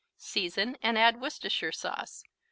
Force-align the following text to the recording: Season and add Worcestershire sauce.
Season 0.17 0.75
and 0.81 0.97
add 0.97 1.21
Worcestershire 1.21 1.71
sauce. 1.71 2.23